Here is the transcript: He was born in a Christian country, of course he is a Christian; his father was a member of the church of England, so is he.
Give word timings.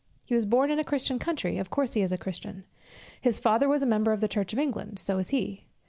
He 0.25 0.33
was 0.33 0.47
born 0.47 0.71
in 0.71 0.79
a 0.79 0.83
Christian 0.83 1.19
country, 1.19 1.59
of 1.59 1.69
course 1.69 1.93
he 1.93 2.01
is 2.01 2.11
a 2.11 2.17
Christian; 2.17 2.63
his 3.21 3.37
father 3.37 3.69
was 3.69 3.83
a 3.83 3.85
member 3.85 4.11
of 4.11 4.19
the 4.19 4.27
church 4.27 4.51
of 4.51 4.57
England, 4.57 4.97
so 4.97 5.19
is 5.19 5.29
he. 5.29 5.67